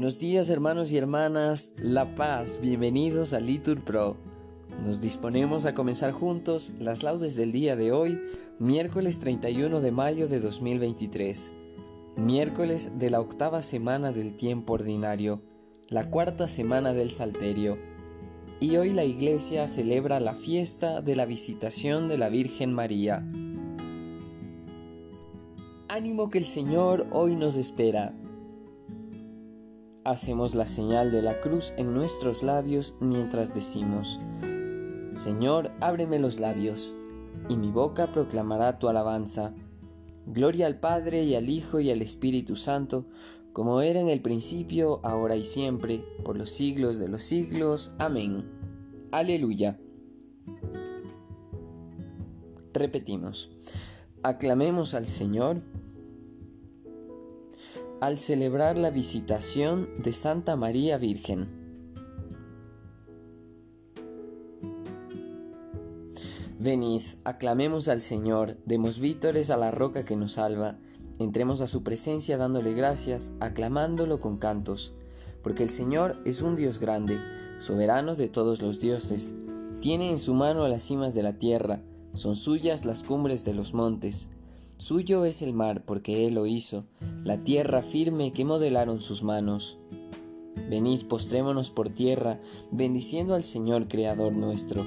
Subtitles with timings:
[0.00, 4.16] Buenos días hermanos y hermanas, La Paz, bienvenidos a Litur Pro.
[4.82, 8.18] Nos disponemos a comenzar juntos las laudes del día de hoy,
[8.58, 11.52] miércoles 31 de mayo de 2023,
[12.16, 15.42] miércoles de la octava semana del tiempo ordinario,
[15.90, 17.76] la cuarta semana del Salterio.
[18.58, 23.18] Y hoy la iglesia celebra la fiesta de la visitación de la Virgen María.
[25.88, 28.14] Ánimo que el Señor hoy nos espera
[30.10, 34.18] Hacemos la señal de la cruz en nuestros labios mientras decimos,
[35.12, 36.92] Señor, ábreme los labios,
[37.48, 39.54] y mi boca proclamará tu alabanza.
[40.26, 43.06] Gloria al Padre y al Hijo y al Espíritu Santo,
[43.52, 47.94] como era en el principio, ahora y siempre, por los siglos de los siglos.
[48.00, 48.50] Amén.
[49.12, 49.78] Aleluya.
[52.74, 53.48] Repetimos,
[54.24, 55.62] aclamemos al Señor
[58.00, 61.48] al celebrar la visitación de Santa María Virgen.
[66.58, 70.78] Venid, aclamemos al Señor, demos vítores a la roca que nos salva,
[71.18, 74.94] entremos a su presencia dándole gracias, aclamándolo con cantos,
[75.42, 77.18] porque el Señor es un Dios grande,
[77.58, 79.34] soberano de todos los dioses,
[79.80, 81.82] tiene en su mano las cimas de la tierra,
[82.14, 84.28] son suyas las cumbres de los montes,
[84.80, 86.86] Suyo es el mar porque Él lo hizo,
[87.22, 89.76] la tierra firme que modelaron sus manos.
[90.70, 94.86] Venid, postrémonos por tierra, bendiciendo al Señor Creador nuestro,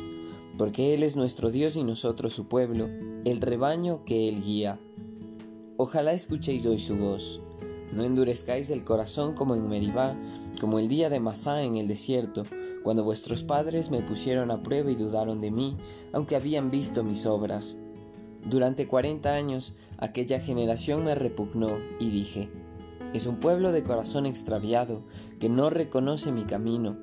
[0.57, 2.89] porque Él es nuestro Dios y nosotros su pueblo,
[3.23, 4.79] el rebaño que Él guía.
[5.77, 7.39] Ojalá escuchéis hoy su voz.
[7.93, 10.19] No endurezcáis el corazón como en Meribá,
[10.59, 12.45] como el día de Masá en el desierto,
[12.81, 15.77] cuando vuestros padres me pusieron a prueba y dudaron de mí,
[16.13, 17.77] aunque habían visto mis obras.
[18.45, 22.49] Durante cuarenta años aquella generación me repugnó y dije,
[23.13, 25.01] es un pueblo de corazón extraviado
[25.39, 26.97] que no reconoce mi camino.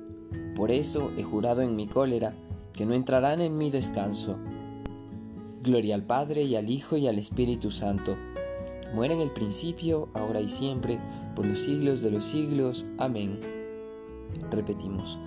[0.55, 2.33] Por eso he jurado en mi cólera
[2.73, 4.37] que no entrarán en mi descanso.
[5.63, 8.17] Gloria al Padre y al Hijo y al Espíritu Santo.
[8.93, 10.99] Muere en el principio, ahora y siempre,
[11.35, 12.85] por los siglos de los siglos.
[12.97, 13.39] Amén.
[14.49, 15.17] Repetimos,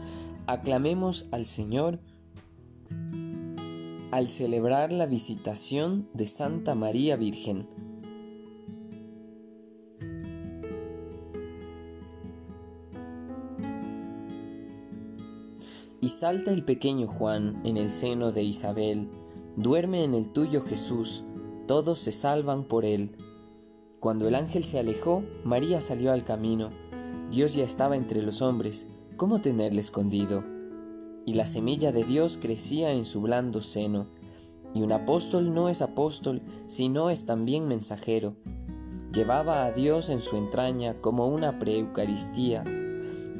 [0.47, 1.99] aclamemos al Señor
[4.15, 7.67] al celebrar la visitación de Santa María Virgen.
[16.01, 19.09] Y salta el pequeño Juan en el seno de Isabel,
[19.57, 21.25] duerme en el tuyo Jesús,
[21.67, 23.17] todos se salvan por él.
[23.99, 26.71] Cuando el ángel se alejó, María salió al camino.
[27.33, 28.87] Dios ya estaba entre los hombres,
[29.17, 30.54] ¿cómo tenerle escondido?
[31.27, 34.07] Y la semilla de Dios crecía en su blando seno.
[34.75, 38.35] Y un apóstol no es apóstol, sino es también mensajero.
[39.13, 42.65] Llevaba a Dios en su entraña como una preeucaristía.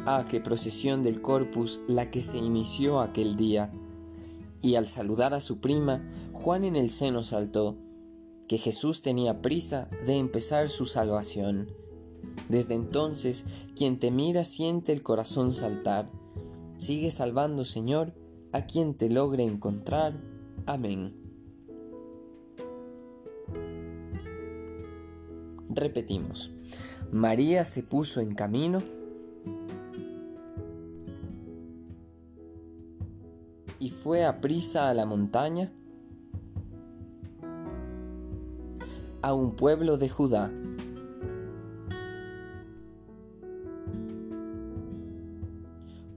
[0.07, 3.73] Ah, qué procesión del corpus la que se inició aquel día.
[4.63, 7.77] Y al saludar a su prima, Juan en el seno saltó,
[8.49, 11.69] que Jesús tenía prisa de empezar su salvación.
[12.49, 16.09] Desde entonces, quien te mira siente el corazón saltar
[16.85, 18.13] Sigue salvando, Señor,
[18.53, 20.21] a quien te logre encontrar.
[20.67, 21.15] Amén.
[25.71, 26.51] Repetimos.
[27.11, 28.83] María se puso en camino
[33.79, 35.73] y fue a prisa a la montaña,
[39.23, 40.53] a un pueblo de Judá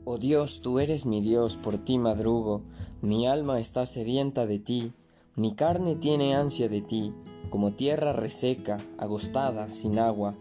[0.09, 2.62] Oh Dios, tú eres mi Dios, por ti madrugo,
[3.01, 4.94] mi alma está sedienta de ti,
[5.35, 7.13] mi carne tiene ansia de ti,
[7.50, 10.34] como tierra reseca, agostada, sin agua.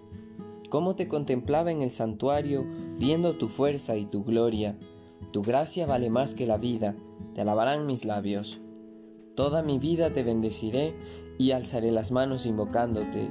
[0.70, 2.64] Cómo te contemplaba en el santuario,
[3.00, 4.78] viendo tu fuerza y tu gloria.
[5.32, 6.94] Tu gracia vale más que la vida,
[7.34, 8.60] te alabarán mis labios.
[9.34, 10.94] Toda mi vida te bendeciré
[11.38, 13.28] y alzaré las manos invocándote.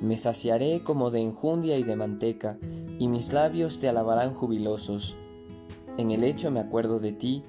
[0.00, 2.56] Me saciaré como de enjundia y de manteca,
[2.98, 5.18] y mis labios te alabarán jubilosos.
[5.96, 7.42] En el hecho me acuerdo de ti,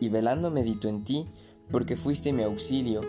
[0.00, 1.26] y velando medito en ti,
[1.70, 3.00] porque fuiste mi auxilio,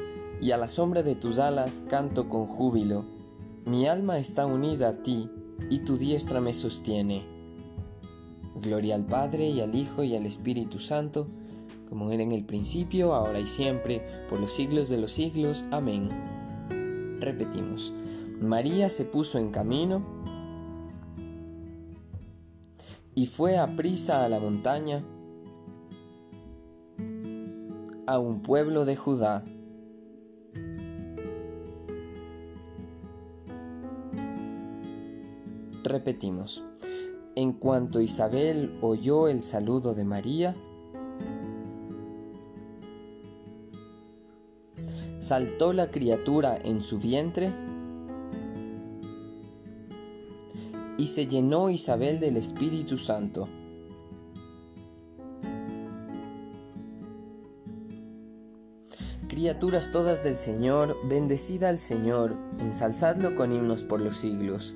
[0.41, 3.06] y a la sombra de tus alas canto con júbilo.
[3.65, 5.30] Mi alma está unida a ti,
[5.69, 7.24] y tu diestra me sostiene.
[8.56, 11.27] Gloria al Padre y al Hijo y al Espíritu Santo,
[11.88, 15.65] como era en el principio, ahora y siempre, por los siglos de los siglos.
[15.71, 16.09] Amén.
[17.19, 17.94] Repetimos,
[18.42, 20.01] María se puso en camino,
[23.19, 25.04] y fue a prisa a la montaña,
[28.07, 29.44] a un pueblo de Judá.
[35.83, 36.63] Repetimos,
[37.36, 40.56] En cuanto Isabel oyó el saludo de María,
[45.18, 47.54] saltó la criatura en su vientre
[50.99, 53.47] y se llenó Isabel del Espíritu Santo.
[59.29, 64.75] Criaturas todas del Señor, bendecida al Señor, ensalzadlo con himnos por los siglos.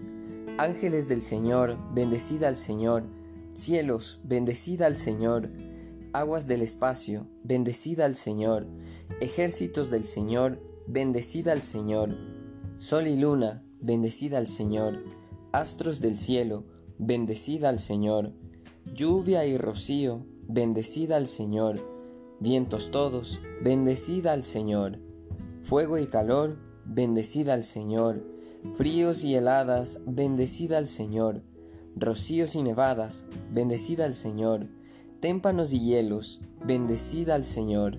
[0.57, 3.03] Ángeles del Señor, bendecida al Señor.
[3.51, 5.49] Cielos, bendecida al Señor.
[6.13, 8.65] Aguas del espacio, bendecida al Señor.
[9.19, 12.15] Ejércitos del Señor, bendecida al Señor.
[12.77, 15.22] Sol y luna, bendecida al Señor
[15.53, 16.65] astros del cielo,
[16.97, 18.33] bendecida al Señor,
[18.95, 21.79] lluvia y rocío, bendecida al Señor,
[22.39, 24.97] vientos todos, bendecida al Señor,
[25.63, 28.23] fuego y calor, bendecida al Señor,
[28.73, 31.44] fríos y heladas, bendecida al Señor,
[31.95, 34.67] rocíos y nevadas, bendecida al Señor,
[35.19, 37.97] témpanos y hielos, bendecida al Señor,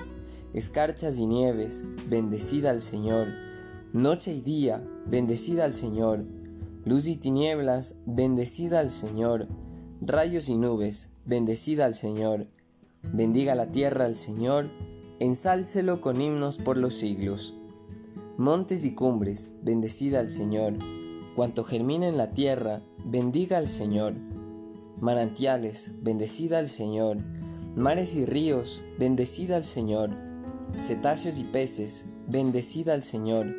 [0.54, 3.28] escarchas y nieves, bendecida al Señor,
[3.92, 6.26] noche y día, bendecida al Señor,
[6.86, 9.48] Luz y tinieblas, bendecida al Señor.
[10.02, 12.46] Rayos y nubes, bendecida al Señor.
[13.02, 14.68] Bendiga la tierra al Señor,
[15.18, 17.54] ensálcelo con himnos por los siglos.
[18.36, 20.74] Montes y cumbres, bendecida al Señor.
[21.34, 24.12] Cuanto germina en la tierra, bendiga al Señor.
[25.00, 27.16] Manantiales, bendecida al Señor.
[27.74, 30.10] Mares y ríos, bendecida al Señor.
[30.82, 33.56] Cetáceos y peces, bendecida al Señor.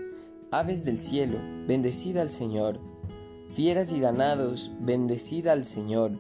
[0.52, 2.80] Aves del cielo, bendecida al Señor
[3.56, 6.20] Fieras y ganados, bendecida al Señor,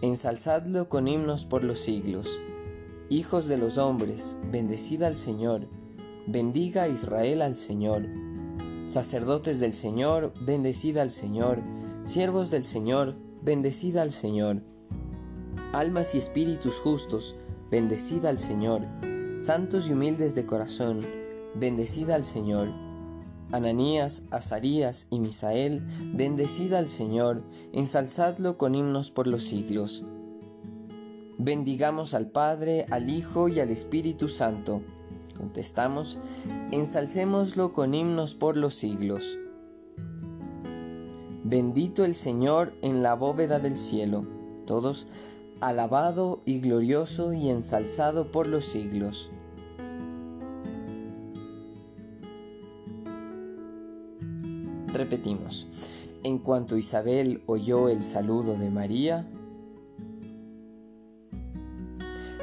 [0.00, 2.40] ensalzadlo con himnos por los siglos.
[3.08, 5.68] Hijos de los hombres, bendecida al Señor,
[6.26, 8.08] bendiga Israel al Señor.
[8.86, 11.60] Sacerdotes del Señor, bendecida al Señor,
[12.02, 14.60] siervos del Señor, bendecida al Señor.
[15.72, 17.36] Almas y espíritus justos,
[17.70, 18.82] bendecida al Señor.
[19.38, 21.06] Santos y humildes de corazón,
[21.54, 22.91] bendecida al Señor
[23.52, 25.84] Ananías, Azarías y Misael,
[26.14, 30.04] bendecid al Señor, ensalzadlo con himnos por los siglos.
[31.38, 34.82] Bendigamos al Padre, al Hijo y al Espíritu Santo.
[35.36, 36.18] Contestamos,
[36.70, 39.38] ensalcémoslo con himnos por los siglos.
[41.44, 44.24] Bendito el Señor en la bóveda del cielo.
[44.66, 45.08] Todos,
[45.60, 49.30] alabado y glorioso y ensalzado por los siglos.
[54.92, 55.66] Repetimos,
[56.22, 59.26] en cuanto Isabel oyó el saludo de María,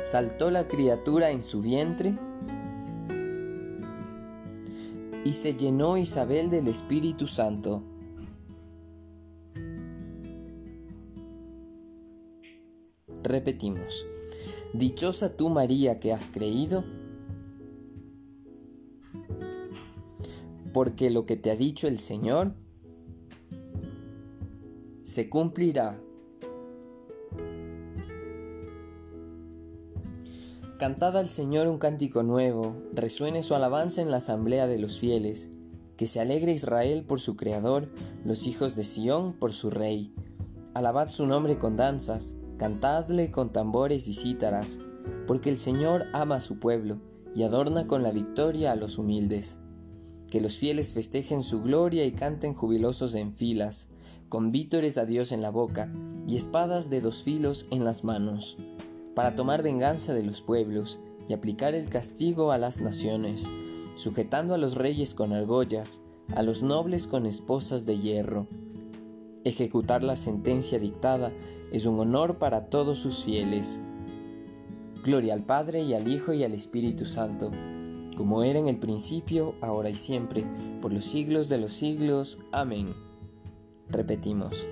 [0.02, 2.18] saltó la criatura en su vientre
[5.24, 7.84] y se llenó Isabel del Espíritu Santo.
[13.22, 14.08] Repetimos,
[14.74, 16.84] Dichosa tú María que has creído,
[20.74, 22.54] porque lo que te ha dicho el Señor
[25.04, 26.00] se cumplirá.
[30.78, 35.52] Cantad al Señor un cántico nuevo, resuene su alabanza en la asamblea de los fieles,
[35.98, 37.90] que se alegre Israel por su Creador,
[38.24, 40.14] los hijos de Sión por su Rey.
[40.74, 44.80] Alabad su nombre con danzas, cantadle con tambores y cítaras,
[45.28, 47.02] porque el Señor ama a su pueblo
[47.36, 49.58] y adorna con la victoria a los humildes
[50.30, 53.90] que los fieles festejen su gloria y canten jubilosos en filas,
[54.30, 55.92] con vítores a Dios en la boca
[56.28, 58.58] y espadas de dos filos en las manos,
[59.16, 63.48] para tomar venganza de los pueblos y aplicar el castigo a las naciones,
[63.96, 66.02] sujetando a los reyes con argollas,
[66.36, 68.48] a los nobles con esposas de hierro.
[69.44, 71.32] Ejecutar la sentencia dictada
[71.72, 73.82] es un honor para todos sus fieles.
[75.04, 77.52] Gloria al Padre y al Hijo y al Espíritu Santo
[78.20, 80.44] como era en el principio, ahora y siempre,
[80.82, 82.40] por los siglos de los siglos.
[82.52, 82.94] Amén.
[83.88, 84.68] Repetimos,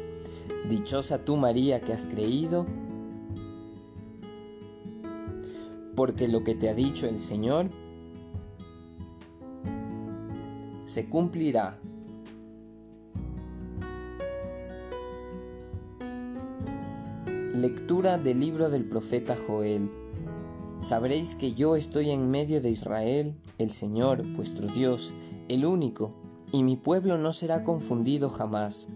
[0.68, 2.68] Dichosa tú María que has creído,
[5.96, 7.70] porque lo que te ha dicho el Señor
[10.84, 11.80] se cumplirá.
[17.54, 20.07] Lectura del libro del profeta Joel.
[20.80, 25.14] Sabréis que yo estoy en medio de Israel, el Señor, vuestro Dios,
[25.50, 26.14] el único,
[26.52, 28.88] y mi pueblo no será confundido jamás.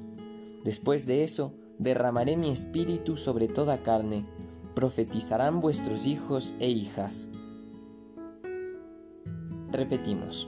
[0.64, 4.26] Después de eso, derramaré mi espíritu sobre toda carne,
[4.76, 7.30] profetizarán vuestros hijos e hijas.
[9.72, 10.48] Repetimos,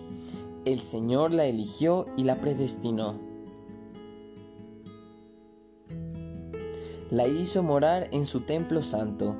[0.66, 3.34] el Señor la eligió y la predestinó
[7.14, 9.38] la hizo morar en su templo santo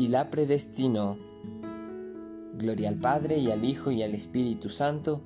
[0.00, 1.18] y la predestinó.
[2.54, 5.20] Gloria al Padre y al Hijo y al Espíritu Santo,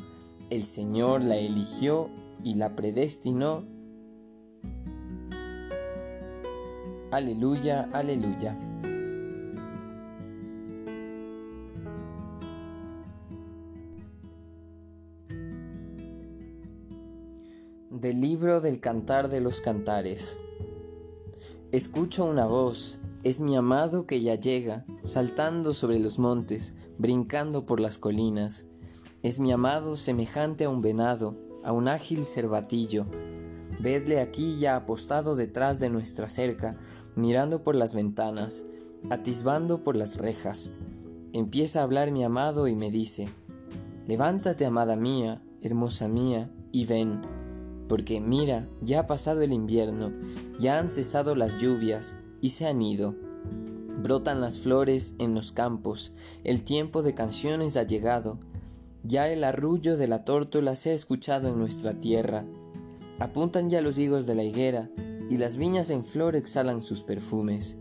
[0.51, 2.11] el Señor la eligió
[2.43, 3.65] y la predestinó.
[7.13, 8.57] Aleluya, aleluya.
[17.91, 20.37] Del libro del Cantar de los Cantares.
[21.71, 27.81] Escucho una voz, es mi amado que ya llega, saltando sobre los montes, brincando por
[27.81, 28.67] las colinas.
[29.23, 33.07] Es mi amado semejante a un venado, a un ágil cervatillo.
[33.81, 36.77] Vedle aquí ya apostado detrás de nuestra cerca,
[37.17, 38.67] mirando por las ventanas,
[39.09, 40.73] atisbando por las rejas.
[41.33, 43.27] Empieza a hablar mi amado y me dice,
[44.07, 47.23] Levántate, amada mía, hermosa mía, y ven,
[47.89, 50.13] porque mira, ya ha pasado el invierno,
[50.59, 53.15] ya han cesado las lluvias y se han ido.
[54.03, 56.13] Brotan las flores en los campos,
[56.45, 58.39] el tiempo de canciones ha llegado,
[59.03, 62.45] ya el arrullo de la tórtola se ha escuchado en nuestra tierra.
[63.19, 64.91] Apuntan ya los higos de la higuera,
[65.31, 67.79] y las viñas en flor exhalan sus perfumes.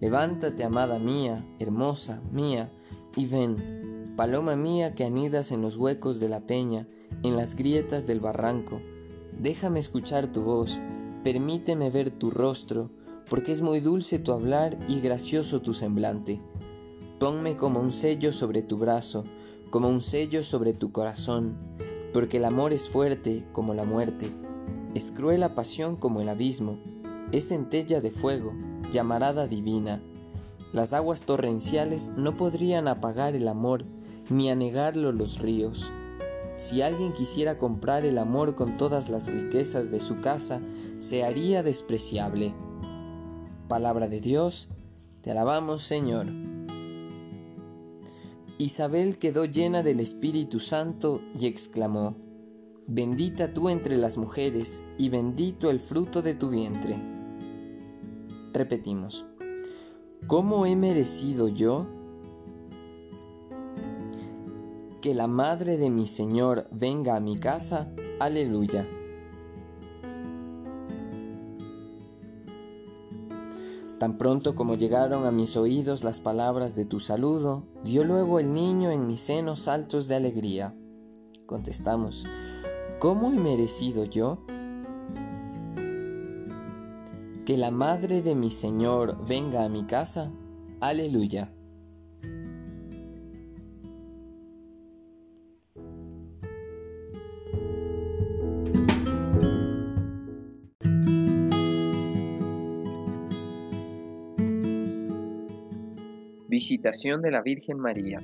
[0.00, 2.70] Levántate, amada mía, hermosa mía,
[3.16, 6.86] y ven, paloma mía que anidas en los huecos de la peña,
[7.24, 8.80] en las grietas del barranco.
[9.40, 10.80] Déjame escuchar tu voz,
[11.24, 12.92] permíteme ver tu rostro,
[13.28, 16.40] porque es muy dulce tu hablar y gracioso tu semblante.
[17.18, 19.24] Ponme como un sello sobre tu brazo,
[19.70, 21.56] como un sello sobre tu corazón,
[22.12, 24.30] porque el amor es fuerte como la muerte,
[24.94, 26.78] es cruel la pasión como el abismo,
[27.32, 28.52] es centella de fuego,
[28.92, 30.02] llamarada divina.
[30.72, 33.84] Las aguas torrenciales no podrían apagar el amor,
[34.30, 35.90] ni anegarlo los ríos.
[36.56, 40.60] Si alguien quisiera comprar el amor con todas las riquezas de su casa,
[40.98, 42.52] se haría despreciable.
[43.68, 44.68] Palabra de Dios,
[45.20, 46.24] te alabamos Señor.
[48.56, 52.16] Isabel quedó llena del Espíritu Santo y exclamó,
[52.86, 56.96] Bendita tú entre las mujeres y bendito el fruto de tu vientre.
[58.54, 59.26] Repetimos,
[60.26, 61.86] ¿cómo he merecido yo
[65.02, 67.92] que la madre de mi Señor venga a mi casa?
[68.18, 68.88] Aleluya.
[73.98, 78.54] Tan pronto como llegaron a mis oídos las palabras de tu saludo, dio luego el
[78.54, 80.76] niño en mis senos saltos de alegría.
[81.46, 82.24] Contestamos,
[83.00, 84.38] ¿cómo he merecido yo?
[87.44, 90.30] Que la madre de mi Señor venga a mi casa.
[90.80, 91.52] Aleluya.
[106.58, 108.18] Visitación de la Virgen María.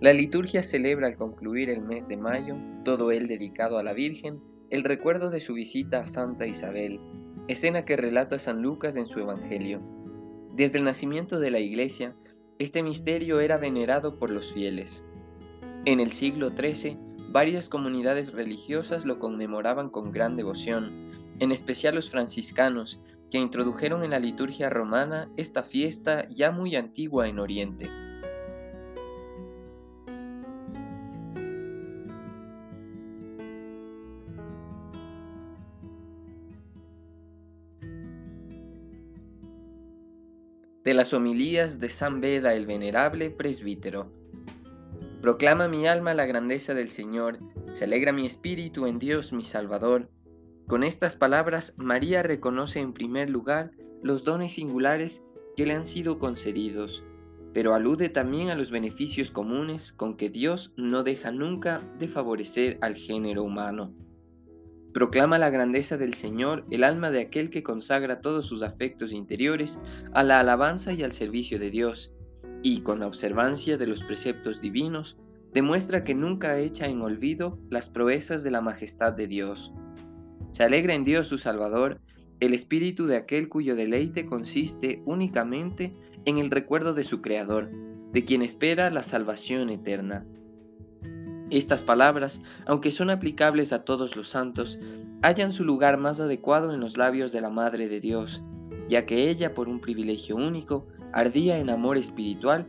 [0.00, 4.38] La liturgia celebra al concluir el mes de mayo, todo él dedicado a la Virgen,
[4.70, 7.00] el recuerdo de su visita a Santa Isabel,
[7.48, 9.80] escena que relata San Lucas en su Evangelio.
[10.54, 12.14] Desde el nacimiento de la Iglesia,
[12.60, 15.04] este misterio era venerado por los fieles.
[15.86, 16.96] En el siglo XIII,
[17.32, 21.10] varias comunidades religiosas lo conmemoraban con gran devoción,
[21.40, 23.00] en especial los franciscanos,
[23.34, 27.90] que introdujeron en la liturgia romana esta fiesta ya muy antigua en Oriente.
[40.84, 44.12] De las homilías de San Beda el Venerable Presbítero.
[45.20, 47.40] Proclama mi alma la grandeza del Señor,
[47.72, 50.08] se alegra mi espíritu en Dios mi Salvador,
[50.66, 55.22] con estas palabras, María reconoce en primer lugar los dones singulares
[55.56, 57.04] que le han sido concedidos,
[57.52, 62.78] pero alude también a los beneficios comunes con que Dios no deja nunca de favorecer
[62.80, 63.94] al género humano.
[64.92, 69.80] Proclama la grandeza del Señor el alma de aquel que consagra todos sus afectos interiores
[70.12, 72.14] a la alabanza y al servicio de Dios,
[72.62, 75.18] y con la observancia de los preceptos divinos,
[75.52, 79.72] demuestra que nunca echa en olvido las proezas de la majestad de Dios.
[80.54, 82.00] Se alegra en Dios su Salvador
[82.38, 85.96] el espíritu de aquel cuyo deleite consiste únicamente
[86.26, 87.72] en el recuerdo de su Creador,
[88.12, 90.24] de quien espera la salvación eterna.
[91.50, 94.78] Estas palabras, aunque son aplicables a todos los santos,
[95.22, 98.44] hallan su lugar más adecuado en los labios de la Madre de Dios,
[98.88, 102.68] ya que ella, por un privilegio único, ardía en amor espiritual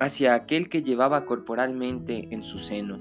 [0.00, 2.98] hacia aquel que llevaba corporalmente en su seno.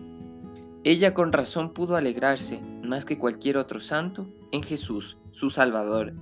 [0.85, 2.61] Ella con razón pudo alegrarse,
[2.91, 6.13] más que cualquier otro santo en Jesús, su Salvador,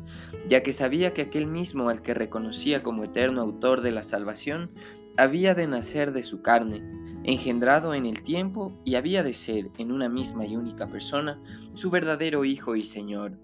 [0.47, 4.69] ya que sabía que aquel mismo al que reconocía como eterno autor de la salvación,
[5.17, 6.83] había de nacer de su carne,
[7.23, 11.41] engendrado en el tiempo y había de ser en una misma y única persona
[11.73, 13.39] su verdadero Hijo y Señor.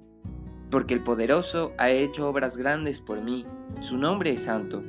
[0.69, 3.43] Porque el poderoso ha hecho obras grandes por mí,
[3.79, 4.83] su nombre es santo.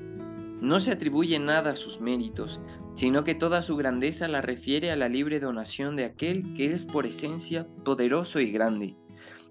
[0.60, 2.60] No se atribuye nada a sus méritos,
[2.96, 6.86] sino que toda su grandeza la refiere a la libre donación de aquel que es
[6.86, 8.96] por esencia poderoso y grande,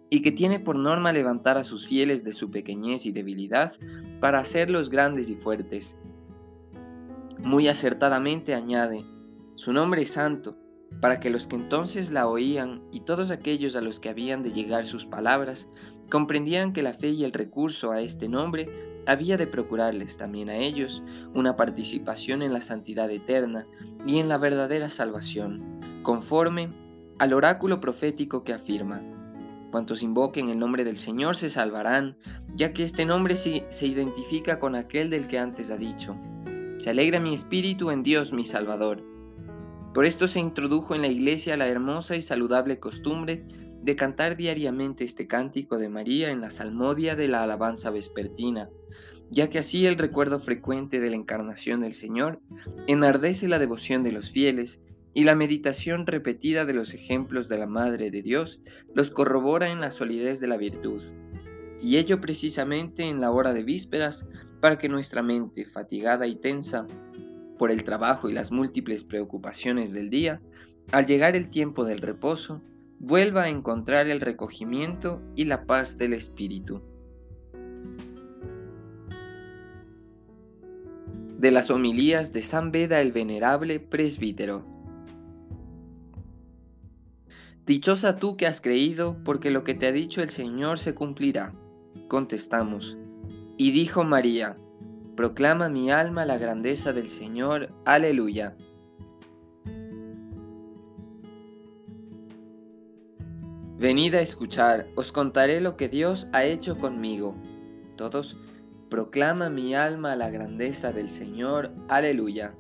[0.10, 3.74] y que tiene por norma levantar a sus fieles de su pequeñez y debilidad
[4.20, 5.96] para hacerlos grandes y fuertes.
[7.38, 9.06] Muy acertadamente añade,
[9.54, 10.58] su nombre es santo,
[11.00, 14.54] para que los que entonces la oían y todos aquellos a los que habían de
[14.54, 15.70] llegar sus palabras
[16.10, 18.70] comprendieran que la fe y el recurso a este nombre
[19.06, 23.68] había de procurarles también a ellos una participación en la santidad eterna
[24.06, 26.70] y en la verdadera salvación, conforme
[27.20, 29.02] al oráculo profético que afirma,
[29.72, 32.18] cuantos invoquen el nombre del Señor se salvarán,
[32.56, 36.16] ya que este nombre se, se identifica con aquel del que antes ha dicho,
[36.78, 39.04] se alegra mi espíritu en Dios mi Salvador.
[39.94, 43.46] Por esto se introdujo en la iglesia la hermosa y saludable costumbre
[43.86, 48.68] de cantar diariamente este cántico de María en la salmodia de la alabanza vespertina,
[49.30, 52.42] ya que así el recuerdo frecuente de la encarnación del Señor
[52.88, 54.82] enardece la devoción de los fieles
[55.14, 58.60] y la meditación repetida de los ejemplos de la Madre de Dios
[58.96, 61.04] los corrobora en la solidez de la virtud.
[61.80, 64.26] Y ello precisamente en la hora de vísperas,
[64.62, 66.88] para que nuestra mente, fatigada y tensa
[67.60, 70.42] por el trabajo y las múltiples preocupaciones del día,
[70.92, 72.64] al llegar el tiempo del reposo,
[73.06, 76.82] vuelva a encontrar el recogimiento y la paz del espíritu.
[81.38, 84.66] De las homilías de San Beda el Venerable Presbítero.
[87.68, 91.54] Dichosa tú que has creído, porque lo que te ha dicho el Señor se cumplirá.
[92.08, 92.98] Contestamos.
[93.56, 94.58] Y dijo María,
[95.16, 97.70] Proclama mi alma la grandeza del Señor.
[97.86, 98.58] Aleluya.
[103.78, 107.36] Venid a escuchar, os contaré lo que Dios ha hecho conmigo.
[107.98, 108.38] Todos,
[108.90, 111.72] proclama mi alma la grandeza del Señor.
[111.90, 112.54] Aleluya.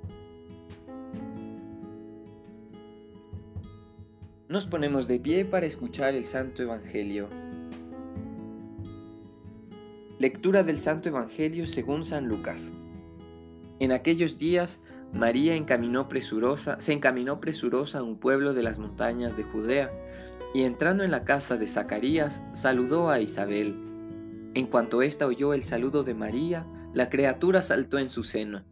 [4.50, 7.30] Nos ponemos de pie para escuchar el Santo Evangelio.
[10.20, 12.74] Lectura del Santo Evangelio según San Lucas.
[13.80, 14.82] En aquellos días,
[15.14, 19.90] María encaminó presurosa, se encaminó presurosa a un pueblo de las montañas de Judea
[20.56, 23.76] y entrando en la casa de Zacarías, saludó a Isabel.
[24.54, 28.64] En cuanto ésta oyó el saludo de María, la criatura saltó en su seno.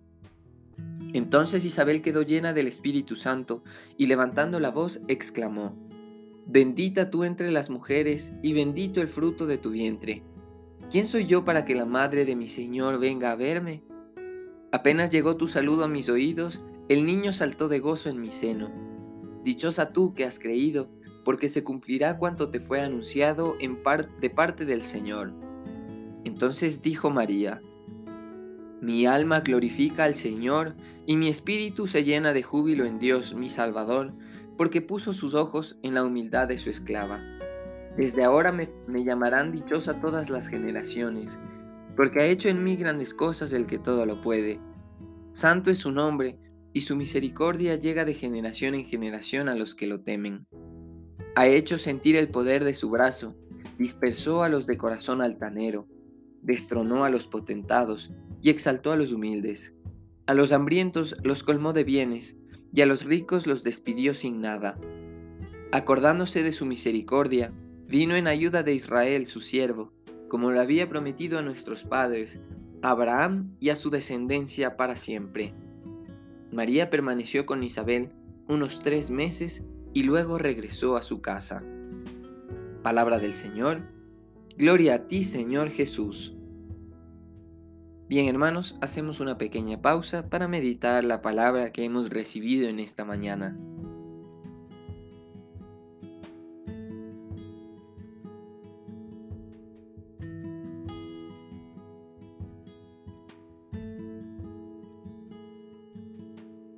[1.11, 3.65] Entonces Isabel quedó llena del Espíritu Santo
[3.97, 5.75] y levantando la voz exclamó,
[6.47, 10.23] Bendita tú entre las mujeres y bendito el fruto de tu vientre.
[10.89, 13.83] ¿Quién soy yo para que la madre de mi Señor venga a verme?
[14.71, 18.71] Apenas llegó tu saludo a mis oídos, el niño saltó de gozo en mi seno.
[19.43, 20.89] Dichosa tú que has creído,
[21.23, 23.79] porque se cumplirá cuanto te fue anunciado en
[24.19, 25.33] de parte del Señor.
[26.23, 27.61] Entonces dijo María,
[28.81, 33.49] Mi alma glorifica al Señor, y mi espíritu se llena de júbilo en Dios mi
[33.49, 34.13] Salvador,
[34.57, 37.21] porque puso sus ojos en la humildad de su esclava.
[37.97, 41.39] Desde ahora me, me llamarán dichosa todas las generaciones,
[41.95, 44.59] porque ha hecho en mí grandes cosas el que todo lo puede.
[45.31, 46.39] Santo es su nombre,
[46.73, 50.47] y su misericordia llega de generación en generación a los que lo temen.
[51.35, 53.35] Ha hecho sentir el poder de su brazo,
[53.79, 55.87] dispersó a los de corazón altanero,
[56.41, 59.73] destronó a los potentados y exaltó a los humildes.
[60.27, 62.37] A los hambrientos los colmó de bienes,
[62.73, 64.79] y a los ricos los despidió sin nada.
[65.71, 67.51] Acordándose de su misericordia,
[67.87, 69.91] vino en ayuda de Israel su siervo,
[70.27, 72.39] como lo había prometido a nuestros padres,
[72.81, 75.53] a Abraham y a su descendencia para siempre.
[76.51, 78.11] María permaneció con Isabel
[78.47, 81.63] unos tres meses y luego regresó a su casa.
[82.81, 83.81] Palabra del Señor.
[84.57, 86.35] Gloria a ti, Señor Jesús.
[88.09, 93.05] Bien, hermanos, hacemos una pequeña pausa para meditar la palabra que hemos recibido en esta
[93.05, 93.57] mañana.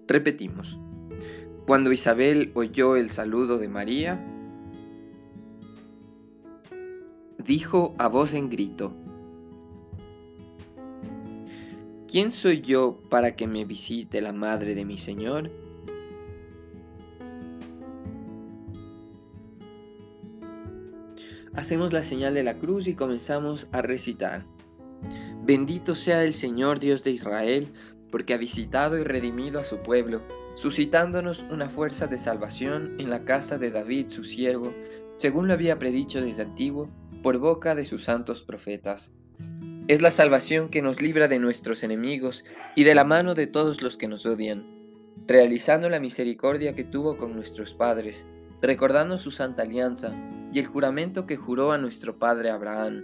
[0.07, 0.79] Repetimos.
[1.65, 4.23] Cuando Isabel oyó el saludo de María,
[7.43, 8.93] dijo a voz en grito,
[12.07, 15.51] ¿Quién soy yo para que me visite la madre de mi Señor?
[21.55, 24.45] hacemos la señal de la cruz y comenzamos a recitar.
[25.43, 27.71] Bendito sea el Señor Dios de Israel,
[28.15, 30.21] porque ha visitado y redimido a su pueblo,
[30.55, 34.73] suscitándonos una fuerza de salvación en la casa de David su siervo,
[35.17, 36.89] según lo había predicho desde antiguo,
[37.21, 39.11] por boca de sus santos profetas.
[39.89, 43.81] Es la salvación que nos libra de nuestros enemigos y de la mano de todos
[43.81, 44.65] los que nos odian,
[45.27, 48.25] realizando la misericordia que tuvo con nuestros padres,
[48.61, 50.15] recordando su santa alianza
[50.53, 53.03] y el juramento que juró a nuestro padre Abraham,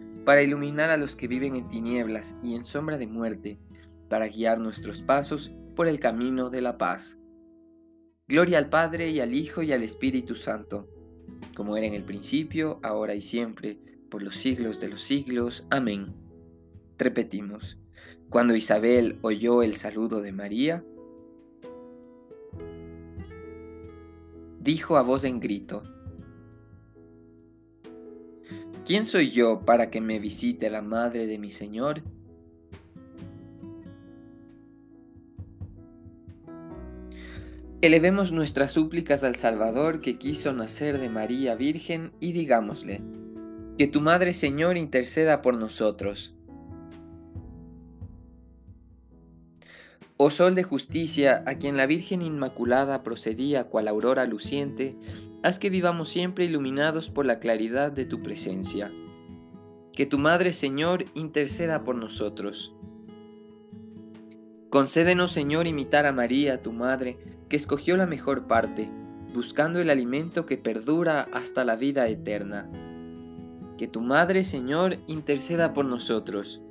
[0.25, 3.59] para iluminar a los que viven en tinieblas y en sombra de muerte,
[4.09, 7.19] para guiar nuestros pasos por el camino de la paz.
[8.27, 10.87] Gloria al Padre y al Hijo y al Espíritu Santo,
[11.55, 13.79] como era en el principio, ahora y siempre,
[14.09, 15.65] por los siglos de los siglos.
[15.69, 16.13] Amén.
[16.97, 17.77] Repetimos,
[18.29, 20.83] cuando Isabel oyó el saludo de María,
[24.59, 25.83] dijo a voz en grito,
[28.91, 32.03] ¿Quién soy yo para que me visite la madre de mi Señor?
[37.79, 42.99] Elevemos nuestras súplicas al Salvador que quiso nacer de María Virgen y digámosle,
[43.77, 46.35] que tu Madre Señor interceda por nosotros
[50.17, 54.97] Oh Sol de justicia, a quien la Virgen Inmaculada procedía cual aurora luciente,
[55.43, 58.91] haz que vivamos siempre iluminados por la claridad de tu presencia.
[59.93, 62.75] Que tu Madre Señor interceda por nosotros.
[64.69, 67.17] Concédenos Señor imitar a María, tu Madre,
[67.49, 68.89] que escogió la mejor parte,
[69.33, 72.69] buscando el alimento que perdura hasta la vida eterna.
[73.77, 76.61] Que tu Madre Señor interceda por nosotros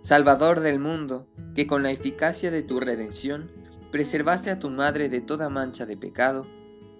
[0.00, 3.50] Salvador del mundo, que con la eficacia de tu redención
[3.90, 6.46] preservaste a tu Madre de toda mancha de pecado,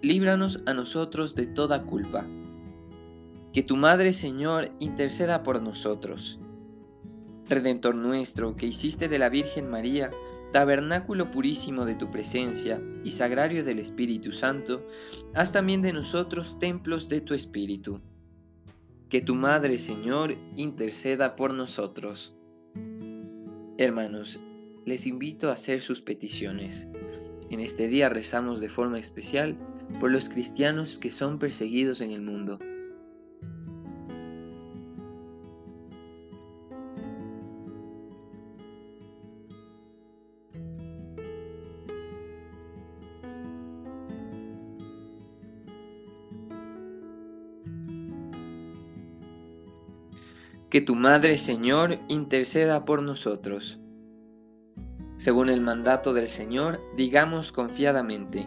[0.03, 2.27] líbranos a nosotros de toda culpa.
[3.53, 6.39] Que tu Madre, Señor, interceda por nosotros.
[7.49, 10.11] Redentor nuestro, que hiciste de la Virgen María,
[10.53, 14.87] tabernáculo purísimo de tu presencia y sagrario del Espíritu Santo,
[15.35, 18.01] haz también de nosotros templos de tu Espíritu.
[19.09, 22.37] Que tu Madre, Señor, interceda por nosotros.
[23.79, 24.39] Hermanos,
[24.85, 26.87] les invito a hacer sus peticiones.
[27.51, 29.57] En este día rezamos de forma especial
[30.01, 32.59] por los cristianos que son perseguidos en el mundo.
[50.71, 53.81] Que tu Madre Señor interceda por nosotros.
[55.17, 58.47] Según el mandato del Señor, digamos confiadamente,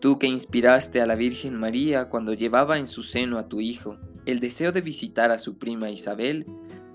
[0.00, 3.98] tú que inspiraste a la Virgen María cuando llevaba en su seno a tu Hijo
[4.26, 6.44] el deseo de visitar a su prima Isabel,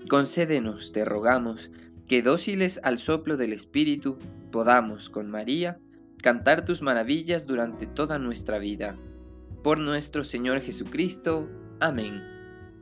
[0.08, 1.70] concédenos, te rogamos,
[2.06, 4.18] que dóciles al soplo del Espíritu
[4.52, 5.80] podamos, con María,
[6.22, 8.96] cantar tus maravillas durante toda nuestra vida.
[9.64, 11.48] Por nuestro Señor Jesucristo.
[11.80, 12.22] Amén.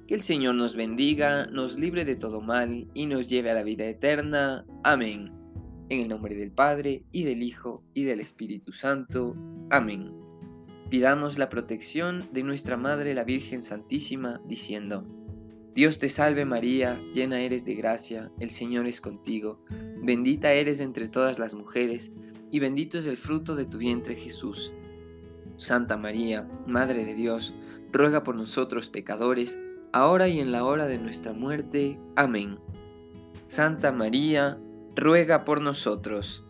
[0.06, 3.62] Que el Señor nos bendiga, nos libre de todo mal y nos lleve a la
[3.62, 4.66] vida eterna.
[4.84, 5.41] Amén.
[5.88, 9.36] En el nombre del Padre, y del Hijo, y del Espíritu Santo.
[9.70, 10.12] Amén.
[10.90, 15.06] Pidamos la protección de nuestra Madre la Virgen Santísima, diciendo,
[15.74, 19.64] Dios te salve María, llena eres de gracia, el Señor es contigo,
[20.02, 22.12] bendita eres entre todas las mujeres,
[22.50, 24.74] y bendito es el fruto de tu vientre Jesús.
[25.56, 27.54] Santa María, Madre de Dios,
[27.90, 29.58] ruega por nosotros pecadores,
[29.92, 31.98] ahora y en la hora de nuestra muerte.
[32.16, 32.58] Amén.
[33.46, 34.58] Santa María,
[34.94, 36.44] ruega por nosotros.